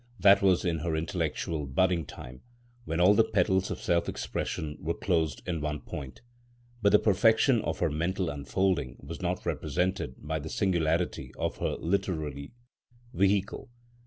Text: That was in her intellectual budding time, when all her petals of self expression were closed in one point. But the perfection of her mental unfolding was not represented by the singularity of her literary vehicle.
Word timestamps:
That 0.19 0.41
was 0.41 0.65
in 0.65 0.79
her 0.79 0.95
intellectual 0.95 1.67
budding 1.67 2.07
time, 2.07 2.41
when 2.85 2.99
all 2.99 3.13
her 3.17 3.23
petals 3.23 3.69
of 3.69 3.79
self 3.79 4.09
expression 4.09 4.75
were 4.81 4.95
closed 4.95 5.43
in 5.47 5.61
one 5.61 5.79
point. 5.81 6.21
But 6.81 6.91
the 6.91 6.97
perfection 6.97 7.61
of 7.61 7.77
her 7.77 7.91
mental 7.91 8.27
unfolding 8.27 8.95
was 8.97 9.21
not 9.21 9.45
represented 9.45 10.15
by 10.17 10.39
the 10.39 10.49
singularity 10.49 11.31
of 11.37 11.57
her 11.57 11.75
literary 11.75 12.51
vehicle. 13.13 13.69